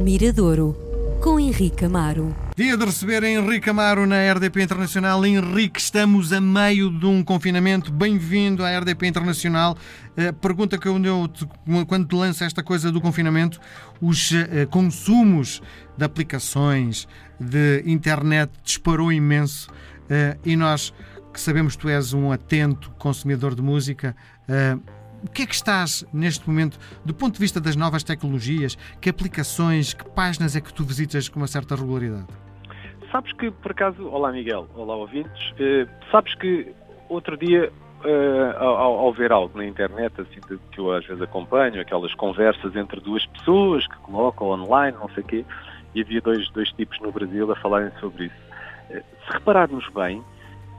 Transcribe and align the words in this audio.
Miradouro, 0.00 0.74
com 1.22 1.38
Henrique 1.38 1.84
Amaro. 1.84 2.34
Dia 2.56 2.74
de 2.74 2.86
receber 2.86 3.22
Henrique 3.22 3.68
Amaro 3.68 4.06
na 4.06 4.32
RDP 4.32 4.62
Internacional. 4.62 5.26
Henrique, 5.26 5.78
estamos 5.78 6.32
a 6.32 6.40
meio 6.40 6.90
de 6.90 7.04
um 7.04 7.22
confinamento. 7.22 7.92
Bem-vindo 7.92 8.64
à 8.64 8.78
RDP 8.78 9.06
Internacional. 9.06 9.76
Uh, 10.16 10.32
pergunta 10.32 10.78
que 10.78 10.88
eu, 10.88 10.96
quando 11.86 12.08
te 12.08 12.14
lança 12.14 12.46
esta 12.46 12.62
coisa 12.62 12.90
do 12.90 12.98
confinamento, 12.98 13.60
os 14.00 14.30
uh, 14.30 14.66
consumos 14.70 15.60
de 15.98 16.04
aplicações, 16.04 17.06
de 17.38 17.82
internet 17.84 18.50
disparou 18.64 19.12
imenso 19.12 19.70
uh, 19.70 20.40
e 20.46 20.56
nós 20.56 20.94
que 21.30 21.40
sabemos 21.40 21.76
que 21.76 21.82
tu 21.82 21.88
és 21.90 22.14
um 22.14 22.32
atento 22.32 22.90
consumidor 22.98 23.54
de 23.54 23.62
música, 23.62 24.16
o 25.22 25.30
que 25.30 25.42
é 25.42 25.46
que 25.46 25.54
estás 25.54 26.04
neste 26.12 26.48
momento, 26.48 26.78
do 27.04 27.14
ponto 27.14 27.34
de 27.34 27.40
vista 27.40 27.60
das 27.60 27.76
novas 27.76 28.02
tecnologias, 28.02 28.76
que 29.00 29.10
aplicações, 29.10 29.94
que 29.94 30.04
páginas 30.10 30.56
é 30.56 30.60
que 30.60 30.72
tu 30.72 30.84
visitas 30.84 31.28
com 31.28 31.40
uma 31.40 31.46
certa 31.46 31.76
regularidade? 31.76 32.26
Sabes 33.10 33.32
que, 33.32 33.50
por 33.50 33.72
acaso, 33.72 34.08
olá 34.08 34.30
Miguel, 34.32 34.68
olá 34.74 34.94
ouvintes, 34.94 35.50
uh, 35.52 35.88
sabes 36.10 36.34
que 36.36 36.72
outro 37.08 37.36
dia, 37.36 37.72
uh, 38.04 38.56
ao, 38.56 38.98
ao, 39.00 39.12
ver 39.12 39.32
algo 39.32 39.58
na 39.58 39.66
internet, 39.66 40.20
assim, 40.20 40.40
que 40.70 40.78
eu 40.78 40.92
às 40.92 41.04
vezes 41.04 41.20
acompanho, 41.20 41.80
aquelas 41.80 42.14
conversas 42.14 42.74
entre 42.76 43.00
duas 43.00 43.26
pessoas 43.26 43.86
que 43.86 43.96
colocam 43.96 44.48
online, 44.48 44.96
não 44.98 45.08
sei 45.10 45.24
o 45.24 45.26
quê, 45.26 45.44
e 45.94 46.02
havia 46.02 46.20
dois, 46.20 46.48
dois 46.50 46.70
tipos 46.72 46.98
no 47.00 47.10
Brasil 47.10 47.50
a 47.50 47.56
falarem 47.56 47.90
sobre 47.98 48.26
isso. 48.26 48.34
Uh, 48.90 49.02
se 49.26 49.32
repararmos 49.32 49.88
bem, 49.88 50.22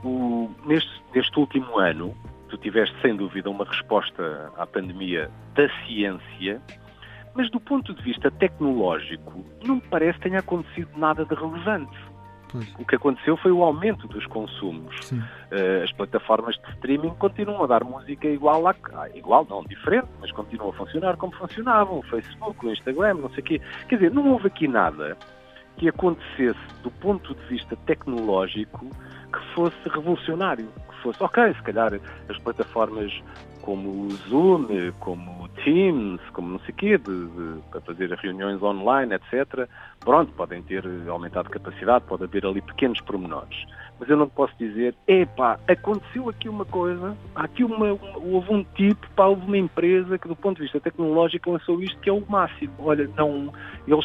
o, 0.02 0.50
neste, 0.64 0.90
neste 1.14 1.38
último 1.38 1.78
ano, 1.78 2.16
tu 2.52 2.58
tiveste 2.58 2.94
sem 3.00 3.16
dúvida 3.16 3.48
uma 3.48 3.64
resposta 3.64 4.52
à 4.58 4.66
pandemia 4.66 5.30
da 5.54 5.66
ciência, 5.86 6.60
mas 7.34 7.50
do 7.50 7.58
ponto 7.58 7.94
de 7.94 8.02
vista 8.02 8.30
tecnológico, 8.30 9.42
não 9.64 9.76
me 9.76 9.80
parece 9.80 10.18
que 10.18 10.28
tenha 10.28 10.40
acontecido 10.40 10.90
nada 10.94 11.24
de 11.24 11.34
relevante. 11.34 11.96
Pois. 12.50 12.70
O 12.78 12.84
que 12.84 12.96
aconteceu 12.96 13.38
foi 13.38 13.50
o 13.50 13.62
aumento 13.62 14.06
dos 14.06 14.26
consumos. 14.26 15.10
Uh, 15.10 15.82
as 15.82 15.90
plataformas 15.92 16.56
de 16.56 16.70
streaming 16.72 17.14
continuam 17.14 17.64
a 17.64 17.66
dar 17.66 17.82
música 17.82 18.28
igual 18.28 18.68
a, 18.68 18.74
igual 19.14 19.46
não, 19.48 19.64
diferente, 19.64 20.08
mas 20.20 20.30
continuam 20.30 20.68
a 20.68 20.74
funcionar 20.74 21.16
como 21.16 21.32
funcionavam, 21.32 22.00
o 22.00 22.02
Facebook, 22.02 22.66
o 22.66 22.70
Instagram, 22.70 23.14
não 23.14 23.30
sei 23.30 23.40
o 23.40 23.44
quê. 23.44 23.60
Quer 23.88 23.94
dizer, 23.94 24.10
não 24.10 24.30
houve 24.30 24.48
aqui 24.48 24.68
nada 24.68 25.16
que 25.78 25.88
acontecesse 25.88 26.60
do 26.82 26.90
ponto 26.90 27.34
de 27.34 27.42
vista 27.46 27.74
tecnológico 27.86 28.90
que 29.32 29.54
fosse 29.54 29.88
revolucionário, 29.88 30.66
que 30.88 31.02
fosse, 31.02 31.22
ok, 31.22 31.54
se 31.54 31.62
calhar 31.62 31.92
as 32.28 32.38
plataformas 32.38 33.12
como 33.62 34.06
o 34.06 34.10
Zoom, 34.28 34.66
como 34.98 35.44
o 35.44 35.48
Teams, 35.48 36.20
como 36.32 36.50
não 36.50 36.58
sei 36.60 36.70
o 36.70 36.76
quê, 36.76 36.98
de, 36.98 37.26
de, 37.26 37.62
para 37.70 37.80
fazer 37.80 38.10
reuniões 38.12 38.62
online, 38.62 39.14
etc. 39.14 39.68
Pronto, 40.00 40.32
podem 40.32 40.62
ter 40.62 40.84
aumentado 41.08 41.48
capacidade, 41.48 42.04
pode 42.06 42.24
haver 42.24 42.44
ali 42.44 42.60
pequenos 42.60 43.00
pormenores 43.00 43.64
mas 44.02 44.10
eu 44.10 44.16
não 44.16 44.28
posso 44.28 44.52
dizer, 44.58 44.96
epá, 45.06 45.60
aconteceu 45.68 46.28
aqui 46.28 46.48
uma 46.48 46.64
coisa, 46.64 47.16
aqui 47.36 47.62
uma, 47.62 47.96
houve 48.16 48.52
um 48.52 48.64
tipo, 48.74 49.08
pá, 49.14 49.26
houve 49.26 49.46
uma 49.46 49.56
empresa 49.56 50.18
que 50.18 50.26
do 50.26 50.34
ponto 50.34 50.56
de 50.56 50.64
vista 50.64 50.80
tecnológico 50.80 51.52
lançou 51.52 51.80
isto 51.80 52.00
que 52.00 52.10
é 52.10 52.12
o 52.12 52.20
máximo. 52.28 52.72
Olha, 52.80 53.08
não, 53.16 53.52
eles 53.86 54.04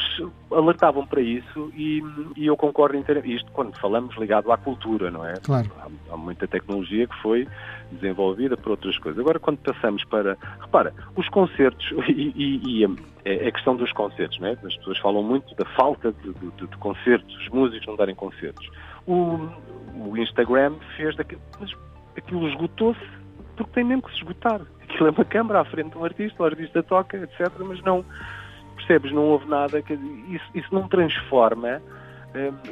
alertavam 0.52 1.04
para 1.04 1.20
isso 1.20 1.72
e, 1.74 2.00
e 2.36 2.46
eu 2.46 2.56
concordo 2.56 2.96
inteiramente. 2.96 3.38
Isto 3.38 3.50
quando 3.50 3.76
falamos 3.76 4.16
ligado 4.16 4.52
à 4.52 4.56
cultura, 4.56 5.10
não 5.10 5.26
é? 5.26 5.34
Claro. 5.42 5.68
Há, 5.80 6.14
há, 6.14 6.16
muita 6.16 6.46
tecnologia 6.46 7.08
que 7.08 7.20
foi 7.20 7.48
desenvolvida 7.92 8.56
por 8.56 8.70
outras 8.70 8.98
coisas. 8.98 9.18
Agora, 9.18 9.38
quando 9.38 9.58
passamos 9.58 10.04
para, 10.04 10.36
repara, 10.60 10.92
os 11.16 11.28
concertos 11.28 11.90
e, 12.08 12.32
e, 12.34 12.80
e 12.80 12.84
a, 12.84 12.88
é, 13.24 13.48
a, 13.48 13.52
questão 13.52 13.76
dos 13.76 13.92
concertos, 13.92 14.40
é? 14.42 14.52
As 14.52 14.76
pessoas 14.76 14.98
falam 14.98 15.22
muito 15.22 15.54
da 15.54 15.64
falta 15.76 16.12
de, 16.12 16.32
de, 16.32 16.66
de 16.66 16.76
concertos, 16.78 17.34
os 17.36 17.48
músicos 17.48 17.86
não 17.86 17.96
darem 17.96 18.14
concertos. 18.14 18.68
O, 19.06 19.48
o 19.94 20.16
Instagram 20.16 20.74
fez 20.96 21.16
daquilo, 21.16 21.40
mas 21.58 21.70
aquilo 22.16 22.48
esgotou-se 22.48 23.18
porque 23.56 23.72
tem 23.72 23.84
mesmo 23.84 24.02
que 24.02 24.10
se 24.10 24.18
esgotar. 24.18 24.60
Aquilo 24.82 25.08
é 25.08 25.10
uma 25.10 25.24
câmara 25.24 25.60
à 25.60 25.64
frente 25.64 25.90
de 25.90 25.98
um 25.98 26.04
artista, 26.04 26.42
o 26.42 26.46
artista 26.46 26.82
toca, 26.82 27.16
etc., 27.16 27.50
mas 27.58 27.82
não, 27.82 28.04
percebes, 28.76 29.12
não 29.12 29.24
houve 29.24 29.48
nada, 29.48 29.82
isso, 30.28 30.44
isso 30.54 30.68
não 30.72 30.88
transforma 30.88 31.82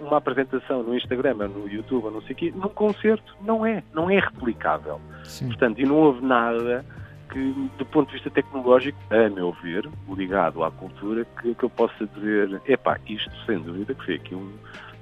uma 0.00 0.18
apresentação 0.18 0.82
no 0.82 0.94
Instagram, 0.94 1.36
ou 1.40 1.48
no 1.48 1.68
YouTube, 1.68 2.04
ou 2.04 2.10
não 2.10 2.22
sei 2.22 2.32
o 2.32 2.36
quê, 2.36 2.52
num 2.54 2.68
concerto, 2.68 3.36
não 3.40 3.64
é, 3.64 3.82
não 3.92 4.10
é 4.10 4.18
replicável. 4.18 5.00
Sim. 5.24 5.48
Portanto, 5.48 5.80
e 5.80 5.84
não 5.84 5.96
houve 5.96 6.24
nada 6.24 6.84
que, 7.30 7.70
do 7.78 7.84
ponto 7.86 8.08
de 8.08 8.14
vista 8.14 8.30
tecnológico, 8.30 8.98
a 9.10 9.28
meu 9.28 9.52
ver, 9.62 9.88
ligado 10.08 10.62
à 10.62 10.70
cultura, 10.70 11.26
que, 11.40 11.54
que 11.54 11.64
eu 11.64 11.70
possa 11.70 12.06
dizer, 12.06 12.60
epá, 12.66 12.98
isto 13.08 13.30
sem 13.44 13.58
dúvida 13.58 13.94
que 13.94 14.04
foi 14.04 14.14
aqui 14.14 14.34
um, 14.34 14.52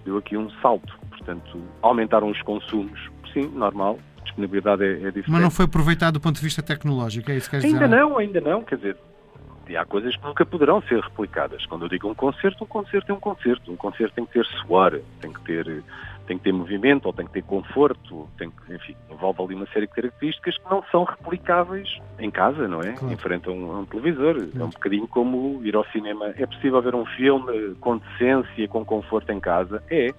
deu 0.04 0.16
aqui 0.16 0.36
um 0.36 0.50
salto. 0.62 0.98
Portanto, 1.10 1.60
aumentaram 1.82 2.30
os 2.30 2.40
consumos, 2.42 2.98
sim, 3.32 3.48
normal, 3.54 3.98
disponibilidade 4.22 4.84
é, 4.84 4.92
é 4.92 4.96
diferente. 4.96 5.30
Mas 5.30 5.42
não 5.42 5.50
foi 5.50 5.64
aproveitado 5.66 6.14
do 6.14 6.20
ponto 6.20 6.36
de 6.36 6.42
vista 6.42 6.62
tecnológico, 6.62 7.30
é 7.30 7.36
isso 7.36 7.50
que 7.50 7.56
queres 7.56 7.64
ainda 7.64 7.86
dizer? 7.86 7.94
Ainda 7.94 8.08
não, 8.08 8.18
ainda 8.18 8.40
não, 8.40 8.62
quer 8.62 8.76
dizer, 8.76 8.96
há 9.76 9.84
coisas 9.84 10.16
que 10.16 10.24
nunca 10.24 10.44
poderão 10.44 10.82
ser 10.82 11.00
replicadas. 11.00 11.64
Quando 11.66 11.84
eu 11.84 11.88
digo 11.88 12.08
um 12.08 12.14
concerto, 12.14 12.64
um 12.64 12.66
concerto 12.66 13.10
é 13.10 13.14
um 13.14 13.20
concerto. 13.20 13.72
Um 13.72 13.76
concerto 13.76 14.14
tem 14.14 14.26
que 14.26 14.32
ter 14.32 14.44
suor, 14.46 15.00
tem 15.20 15.32
que 15.32 15.40
ter, 15.42 15.82
tem 16.26 16.38
que 16.38 16.44
ter 16.44 16.52
movimento, 16.52 17.06
ou 17.06 17.12
tem 17.12 17.26
que 17.26 17.32
ter 17.32 17.42
conforto, 17.42 18.28
tem 18.36 18.50
que, 18.50 18.74
enfim, 18.74 18.96
envolve 19.10 19.42
ali 19.42 19.54
uma 19.54 19.66
série 19.66 19.86
de 19.86 19.92
características 19.92 20.58
que 20.58 20.70
não 20.70 20.82
são 20.90 21.04
replicáveis 21.04 21.98
em 22.18 22.30
casa, 22.30 22.68
não 22.68 22.80
é? 22.80 22.92
Claro. 22.92 23.14
Em 23.14 23.16
frente 23.16 23.48
a 23.48 23.52
um, 23.52 23.72
a 23.72 23.78
um 23.80 23.86
televisor. 23.86 24.34
Claro. 24.34 24.50
É 24.60 24.64
um 24.64 24.70
bocadinho 24.70 25.08
como 25.08 25.60
ir 25.64 25.74
ao 25.74 25.84
cinema. 25.86 26.32
É 26.36 26.46
possível 26.46 26.82
ver 26.82 26.94
um 26.94 27.06
filme 27.06 27.74
com 27.80 27.98
decência, 27.98 28.68
com 28.68 28.84
conforto 28.84 29.30
em 29.32 29.40
casa? 29.40 29.82
É. 29.90 30.12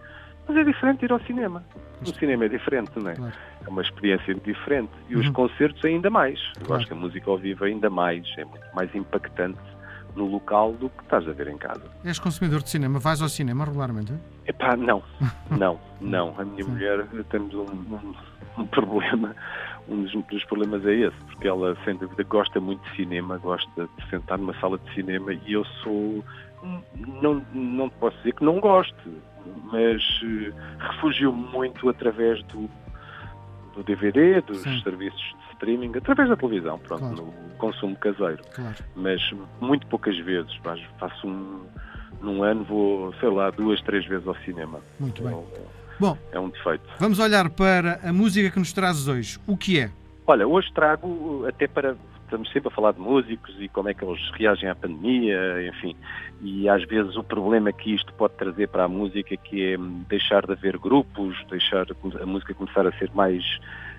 Mas 0.47 0.57
é 0.57 0.63
diferente 0.63 1.06
ir 1.06 1.11
ao 1.11 1.19
cinema. 1.22 1.63
O 2.01 2.13
cinema 2.13 2.45
é 2.45 2.50
diferente, 2.50 2.91
não 2.95 3.09
é? 3.09 3.16
Claro. 3.16 3.33
É 3.66 3.69
uma 3.69 3.81
experiência 3.81 4.35
diferente. 4.35 4.91
E 5.09 5.16
os 5.16 5.25
uhum. 5.28 5.33
concertos 5.33 5.83
ainda 5.85 6.09
mais. 6.09 6.39
Eu 6.59 6.66
claro. 6.66 6.81
acho 6.81 6.88
que 6.88 6.94
a 6.94 6.97
música 6.97 7.31
ao 7.31 7.38
vivo 7.38 7.66
é 7.66 7.69
ainda 7.69 7.89
mais, 7.89 8.28
é 8.38 8.45
muito 8.45 8.66
mais 8.75 8.94
impactante 8.94 9.59
no 10.16 10.25
local 10.25 10.73
do 10.73 10.89
que 10.89 11.03
estás 11.03 11.28
a 11.28 11.31
ver 11.34 11.47
em 11.47 11.57
casa. 11.57 11.84
És 12.03 12.19
consumidor 12.19 12.63
de 12.63 12.69
cinema? 12.69 13.00
Vais 13.00 13.22
ao 13.22 13.29
cinema 13.29 13.66
regularmente? 13.66 14.13
Epá, 14.47 14.75
não. 14.75 15.03
não, 15.51 15.79
não. 16.00 16.34
A 16.38 16.45
minha 16.45 16.63
Sim. 16.63 16.72
mulher, 16.72 17.05
temos 17.29 17.53
um, 17.53 17.66
um, 17.66 18.16
um 18.57 18.67
problema. 18.67 19.35
Um 19.88 20.01
dos, 20.03 20.13
dos, 20.25 20.44
problemas 20.45 20.84
é 20.85 20.94
esse, 20.94 21.17
porque 21.25 21.47
ela, 21.47 21.78
sem 21.85 21.95
dúvida, 21.95 22.23
gosta 22.23 22.59
muito 22.59 22.81
de 22.89 22.95
cinema, 22.95 23.38
gosta 23.38 23.88
de 23.97 24.09
sentar 24.09 24.39
numa 24.39 24.57
sala 24.59 24.79
de 24.79 24.94
cinema 24.94 25.34
e 25.34 25.53
eu 25.53 25.63
sou. 25.84 26.23
Não, 27.22 27.46
não 27.53 27.90
posso 27.90 28.18
dizer 28.18 28.34
que 28.34 28.44
não 28.44 28.59
gosto 28.59 29.09
mas 29.72 30.02
uh, 30.22 30.53
refugio-me 30.80 31.48
muito 31.50 31.88
através 31.90 32.42
do, 32.46 32.70
do 33.76 33.84
DVD, 33.84 34.42
dos 34.42 34.62
Sim. 34.62 34.81
serviços 34.81 35.20
de 35.20 35.53
streaming, 35.53 35.92
através 35.96 36.30
da 36.30 36.36
televisão, 36.36 36.80
pronto, 36.80 37.00
claro. 37.00 37.16
no 37.16 37.34
consumo 37.58 37.96
caseiro. 37.96 38.44
Claro. 38.53 38.76
Mas 38.96 39.22
muito 39.62 39.86
poucas 39.88 40.18
vezes, 40.20 40.52
faço 41.00 41.28
um, 41.28 41.62
num 42.22 42.44
ano, 42.44 42.64
vou, 42.64 43.14
sei 43.16 43.30
lá, 43.30 43.50
duas, 43.52 43.82
três 43.82 44.06
vezes 44.06 44.28
ao 44.28 44.36
cinema. 44.38 44.80
Muito 45.00 45.22
bem. 45.22 45.32
Então, 45.32 45.76
Bom, 45.97 46.18
é 46.32 46.40
um 46.40 46.50
defeito. 46.50 46.84
Vamos 47.00 47.20
olhar 47.20 47.50
para 47.50 48.02
a 48.03 48.12
música 48.12 48.52
que 48.52 48.59
nos 48.59 48.74
trazes 48.74 49.08
hoje. 49.08 49.40
O 49.47 49.56
que 49.56 49.80
é? 49.80 49.90
Olha, 50.28 50.46
hoje 50.46 50.70
trago, 50.74 51.46
até 51.47 51.68
para 51.68 51.96
estamos 52.35 52.51
sempre 52.51 52.68
a 52.68 52.72
falar 52.72 52.91
de 52.91 53.00
músicos 53.00 53.56
e 53.59 53.69
como 53.69 53.88
é 53.88 53.94
que 53.94 54.03
eles 54.03 54.19
reagem 54.31 54.69
à 54.69 54.75
pandemia, 54.75 55.68
enfim. 55.69 55.96
E 56.41 56.68
às 56.68 56.84
vezes 56.84 57.16
o 57.16 57.23
problema 57.23 57.72
que 57.72 57.96
isto 57.96 58.13
pode 58.13 58.34
trazer 58.34 58.68
para 58.68 58.84
a 58.84 58.88
música 58.90 59.38
que 59.38 59.73
é 59.73 59.78
deixar 60.09 60.46
de 60.46 60.51
haver 60.51 60.78
grupos, 60.78 61.38
deixar 61.50 61.88
a 62.22 62.25
música 62.25 62.53
começar 62.53 62.85
a 62.85 62.91
ser 62.94 63.09
mais 63.13 63.44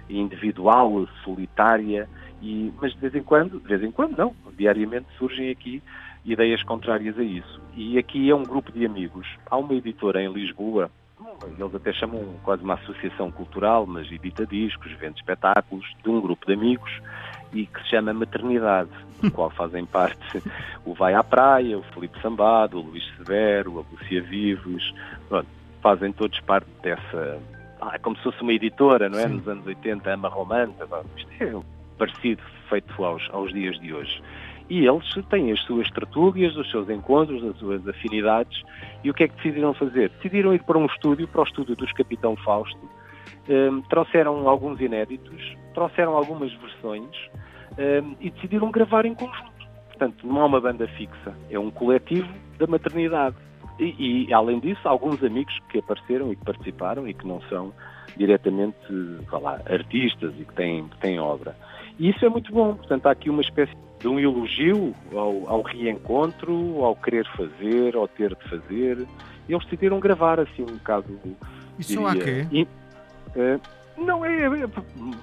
individual, 0.09 1.09
solitária, 1.25 2.09
e, 2.43 2.71
mas 2.81 2.93
de 2.93 3.01
vez 3.01 3.15
em 3.15 3.23
quando, 3.23 3.59
de 3.59 3.67
vez 3.67 3.83
em 3.83 3.91
quando 3.91 4.17
não, 4.17 4.35
diariamente 4.57 5.07
surgem 5.19 5.51
aqui 5.51 5.83
ideias 6.25 6.63
contrárias 6.63 7.19
a 7.19 7.23
isso. 7.23 7.61
E 7.75 7.97
aqui 7.97 8.29
é 8.31 8.35
um 8.35 8.43
grupo 8.43 8.71
de 8.71 8.85
amigos. 8.85 9.27
Há 9.51 9.57
uma 9.57 9.75
editora 9.75 10.23
em 10.23 10.31
Lisboa, 10.31 10.91
eles 11.59 11.75
até 11.75 11.93
chamam 11.93 12.35
quase 12.43 12.63
uma 12.63 12.75
associação 12.75 13.31
cultural, 13.31 13.87
mas 13.87 14.11
edita 14.11 14.47
discos, 14.47 14.93
vende 14.93 15.19
espetáculos, 15.19 15.87
de 16.03 16.11
um 16.11 16.21
grupo 16.21 16.47
de 16.47 16.53
amigos, 16.53 16.91
e 17.53 17.67
que 17.67 17.83
se 17.83 17.91
chama 17.91 18.13
Maternidade, 18.13 18.91
do 19.23 19.31
qual 19.31 19.51
fazem 19.51 19.85
parte 19.87 20.43
o 20.85 20.95
Vai 20.95 21.15
à 21.15 21.25
Praia, 21.25 21.79
o 21.79 21.83
Felipe 21.83 22.21
Sambado, 22.21 22.79
o 22.79 22.83
Luís 22.83 23.05
Severo, 23.17 23.79
a 23.79 23.93
Lúcia 23.93 24.23
Vivos, 24.23 24.95
pronto, 25.29 25.49
fazem 25.83 26.13
todos 26.13 26.39
parte 26.41 26.69
dessa. 26.83 27.41
Ah, 27.81 27.99
como 27.99 28.17
se 28.17 28.23
fosse 28.23 28.41
uma 28.43 28.53
editora, 28.53 29.09
não 29.09 29.19
é? 29.19 29.27
Sim. 29.27 29.35
Nos 29.35 29.49
anos 29.49 29.67
80, 29.67 30.11
Ama 30.11 30.29
Romanta, 30.29 30.87
isto 31.17 31.31
é 31.41 31.76
parecido, 31.99 32.43
feito 32.69 33.05
aos, 33.05 33.23
aos 33.31 33.53
dias 33.53 33.79
de 33.81 33.93
hoje. 33.93 34.23
E 34.69 34.85
eles 34.85 35.07
têm 35.31 35.53
as 35.53 35.61
suas 35.61 35.89
tertúlias, 35.91 36.57
os 36.57 36.69
seus 36.71 36.91
encontros, 36.91 37.45
as 37.45 37.57
suas 37.59 37.87
afinidades. 37.87 38.63
E 39.05 39.11
o 39.11 39.15
que 39.15 39.25
é 39.25 39.29
que 39.29 39.37
decidiram 39.37 39.73
fazer? 39.75 40.11
Decidiram 40.11 40.53
ir 40.53 40.63
para 40.65 40.77
um 40.77 40.87
estúdio, 40.87 41.29
para 41.29 41.43
o 41.43 41.45
estúdio 41.45 41.77
dos 41.77 41.93
Capitão 41.93 42.35
Fausto, 42.37 42.81
um, 43.49 43.81
trouxeram 43.83 44.49
alguns 44.49 44.81
inéditos, 44.81 45.57
trouxeram 45.73 46.17
algumas 46.17 46.53
versões 46.55 47.15
um, 47.79 48.17
e 48.21 48.31
decidiram 48.31 48.71
gravar 48.71 49.07
em 49.07 49.15
conjunto. 49.15 49.57
Portanto, 49.89 50.27
não 50.27 50.41
há 50.41 50.47
uma 50.47 50.61
banda 50.61 50.87
fixa, 50.89 51.35
é 51.49 51.59
um 51.59 51.71
coletivo 51.71 52.29
da 52.59 52.67
maternidade. 52.67 53.37
E, 53.79 54.27
e, 54.29 54.35
além 54.35 54.59
disso, 54.59 54.81
alguns 54.89 55.23
amigos 55.23 55.55
que 55.69 55.79
apareceram 55.79 56.33
e 56.33 56.37
que 56.37 56.45
participaram 56.45 57.07
e 57.07 57.15
que 57.15 57.27
não 57.27 57.41
são 57.43 57.73
diretamente, 58.17 58.77
lá, 59.31 59.61
artistas 59.71 60.33
e 60.39 60.45
que 60.45 60.55
têm, 60.55 60.89
que 60.89 60.97
têm 60.99 61.21
obra. 61.21 61.55
E 61.99 62.11
isso 62.11 62.25
é 62.25 62.29
muito 62.29 62.53
bom, 62.53 62.75
portanto, 62.75 63.07
há 63.07 63.11
aqui 63.11 63.31
uma 63.31 63.43
espécie 63.43 63.73
de 63.99 64.09
um 64.09 64.19
elogio 64.19 64.95
ao, 65.13 65.49
ao 65.49 65.63
reencontro, 65.63 66.85
ao 66.85 66.95
querer 66.97 67.27
fazer, 67.37 67.97
ao 67.97 68.07
ter 68.07 68.35
de 68.35 68.49
fazer. 68.49 69.07
E 69.49 69.53
eles 69.53 69.65
decidiram 69.65 69.99
gravar 69.99 70.39
assim 70.41 70.63
um 70.63 70.77
bocado. 70.77 71.19
Isso 71.79 71.93
diria, 71.93 72.09
há 72.09 72.15
quê? 72.17 72.47
E, 72.53 72.63
uh, 72.65 73.61
não 73.97 74.25
é, 74.25 74.45
é, 74.45 74.69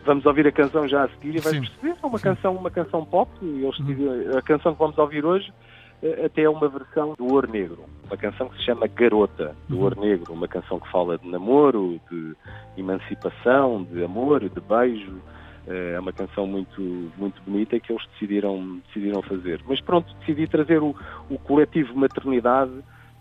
Vamos 0.04 0.26
ouvir 0.26 0.48
a 0.48 0.52
canção 0.52 0.88
já 0.88 1.04
a 1.04 1.10
seguir 1.10 1.36
e 1.36 1.40
vais 1.40 1.60
perceber. 1.60 1.96
É 2.02 2.06
uma 2.06 2.20
canção, 2.20 2.56
uma 2.56 2.72
canção 2.72 3.06
pop. 3.06 3.30
E 3.42 3.64
eles 3.64 3.80
uhum. 3.80 4.38
A 4.38 4.42
canção 4.42 4.74
que 4.74 4.80
vamos 4.80 4.98
ouvir 4.98 5.24
hoje 5.24 5.54
eh, 6.02 6.26
até 6.26 6.44
é 6.44 6.50
uma 6.50 6.68
versão 6.68 7.14
do 7.18 7.32
Ouro 7.32 7.50
Negro, 7.50 7.86
uma 8.06 8.18
canção 8.18 8.50
que 8.50 8.58
se 8.58 8.64
chama 8.64 8.88
Garota, 8.88 9.56
do 9.70 9.80
Ouro 9.80 9.98
uhum. 9.98 10.06
Negro, 10.06 10.34
uma 10.34 10.48
canção 10.48 10.80
que 10.80 10.92
fala 10.92 11.18
de 11.18 11.28
namoro, 11.28 12.00
de 12.12 12.36
emancipação, 12.76 13.84
de 13.84 14.04
amor, 14.04 14.42
de 14.42 14.60
beijo. 14.60 15.22
Eh, 15.68 15.94
é 15.96 16.00
uma 16.00 16.12
canção 16.12 16.46
muito, 16.46 16.82
muito 17.18 17.42
bonita 17.44 17.80
que 17.80 17.92
eles 17.92 18.06
decidiram, 18.14 18.82
decidiram 18.88 19.22
fazer. 19.22 19.62
Mas 19.68 19.82
pronto, 19.82 20.14
decidi 20.20 20.48
trazer 20.48 20.82
o, 20.82 20.96
o 21.30 21.38
coletivo 21.38 21.96
Maternidade 21.96 22.72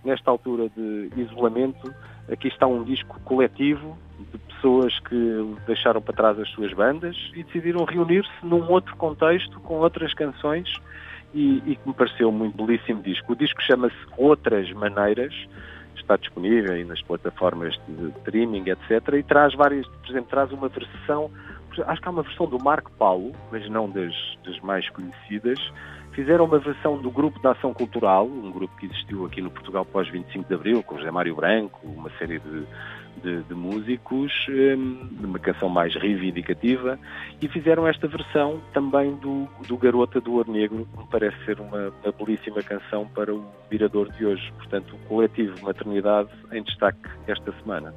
nesta 0.04 0.30
altura 0.30 0.68
de 0.68 1.10
isolamento. 1.16 1.94
Aqui 2.30 2.48
está 2.48 2.66
um 2.66 2.82
disco 2.84 3.20
coletivo 3.20 3.96
de 4.32 4.38
pessoas 4.38 4.98
que 5.00 5.56
deixaram 5.66 6.00
para 6.00 6.14
trás 6.14 6.38
as 6.38 6.48
suas 6.50 6.72
bandas 6.72 7.16
e 7.34 7.42
decidiram 7.42 7.84
reunir-se 7.84 8.46
num 8.46 8.70
outro 8.70 8.96
contexto, 8.96 9.60
com 9.60 9.78
outras 9.78 10.14
canções 10.14 10.80
e, 11.34 11.62
e 11.66 11.76
que 11.76 11.88
me 11.88 11.94
pareceu 11.94 12.30
muito 12.30 12.56
belíssimo 12.64 13.02
disco. 13.02 13.32
O 13.32 13.36
disco 13.36 13.60
chama-se 13.62 13.96
Outras 14.16 14.70
Maneiras, 14.72 15.34
está 15.96 16.16
disponível 16.16 16.72
aí 16.72 16.84
nas 16.84 17.00
plataformas 17.02 17.78
de 17.88 18.08
streaming, 18.18 18.64
etc. 18.68 19.14
E 19.14 19.22
traz 19.22 19.54
várias, 19.54 19.86
por 19.86 20.10
exemplo, 20.10 20.28
traz 20.30 20.52
uma 20.52 20.68
versão, 20.68 21.30
acho 21.86 22.00
que 22.00 22.08
há 22.08 22.10
uma 22.10 22.22
versão 22.22 22.46
do 22.46 22.62
Marco 22.62 22.90
Paulo, 22.92 23.32
mas 23.50 23.68
não 23.68 23.88
das, 23.88 24.14
das 24.44 24.58
mais 24.60 24.88
conhecidas. 24.90 25.58
Fizeram 26.12 26.44
uma 26.44 26.58
versão 26.58 26.98
do 26.98 27.10
Grupo 27.10 27.40
de 27.40 27.46
Ação 27.46 27.72
Cultural, 27.72 28.26
um 28.26 28.50
grupo 28.50 28.76
que 28.76 28.84
existiu 28.84 29.24
aqui 29.24 29.40
no 29.40 29.50
Portugal 29.50 29.84
pós 29.84 30.08
25 30.08 30.46
de 30.46 30.54
Abril, 30.54 30.82
com 30.82 30.98
José 30.98 31.10
Mário 31.10 31.34
Branco, 31.34 31.80
uma 31.86 32.10
série 32.18 32.38
de 32.38 32.66
de, 33.22 33.42
de 33.42 33.54
músicos, 33.54 34.32
um, 34.48 35.08
de 35.08 35.26
uma 35.26 35.38
canção 35.38 35.68
mais 35.68 35.94
reivindicativa, 35.94 36.98
e 37.40 37.48
fizeram 37.48 37.86
esta 37.86 38.06
versão 38.06 38.60
também 38.72 39.14
do, 39.16 39.48
do 39.66 39.76
Garota 39.76 40.20
do 40.20 40.34
Ouro 40.34 40.50
Negro, 40.50 40.86
que 40.92 40.98
me 40.98 41.06
parece 41.10 41.44
ser 41.44 41.60
uma, 41.60 41.92
uma 42.02 42.12
belíssima 42.12 42.62
canção 42.62 43.06
para 43.08 43.34
o 43.34 43.44
Virador 43.70 44.10
de 44.12 44.26
hoje. 44.26 44.52
Portanto, 44.56 44.94
o 44.94 45.08
coletivo 45.08 45.54
Maternidade 45.62 46.30
em 46.52 46.62
destaque 46.62 47.08
esta 47.26 47.52
semana. 47.60 47.92